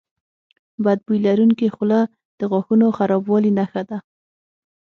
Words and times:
بد 0.83 0.99
بوی 1.05 1.19
لرونکي 1.27 1.67
خوله 1.75 1.99
د 2.39 2.41
غاښونو 2.51 2.87
خرابوالي 2.97 3.51
نښه 3.59 3.83
ده. 3.89 3.97